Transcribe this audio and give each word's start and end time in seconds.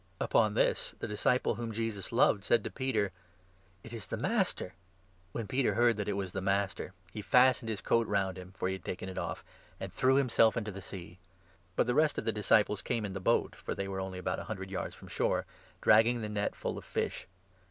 Upon 0.19 0.55
this 0.55 0.95
the 0.97 1.07
disciple 1.07 1.53
whom 1.53 1.67
7 1.67 1.75
Jesus 1.75 2.11
loved 2.11 2.43
said 2.43 2.63
to 2.63 2.71
Peter:" 2.71 3.11
It 3.83 3.93
is 3.93 4.07
the 4.07 4.17
Master!" 4.17 4.73
When 5.31 5.43
Simon 5.43 5.47
Peter 5.49 5.73
heard 5.75 5.97
that 5.97 6.07
it 6.09 6.13
was 6.13 6.31
the 6.31 6.41
Master, 6.41 6.93
he 7.13 7.21
fastened 7.21 7.69
his 7.69 7.81
coat 7.81 8.07
round 8.07 8.35
him 8.35 8.51
(for 8.57 8.67
he 8.67 8.73
had 8.73 8.83
taken 8.83 9.09
it 9.09 9.19
off), 9.19 9.43
and 9.79 9.93
threw 9.93 10.17
him 10.17 10.27
self 10.29 10.57
into 10.57 10.71
the 10.71 10.81
Sea. 10.81 11.19
But 11.75 11.85
the 11.85 11.93
rest 11.93 12.17
of 12.17 12.25
the 12.25 12.31
disciples 12.33 12.81
came 12.81 13.05
in 13.05 13.13
the 13.13 13.19
8 13.19 13.23
boat 13.23 13.55
(for 13.55 13.75
they 13.75 13.87
were 13.87 13.99
only 14.01 14.17
about 14.17 14.39
a 14.39 14.45
hundred 14.45 14.71
yards 14.71 14.95
from 14.95 15.07
shore), 15.07 15.45
dragging 15.81 16.21
the 16.23 16.29
net 16.29 16.55
full 16.55 16.79
of 16.79 16.83
fish. 16.85 17.27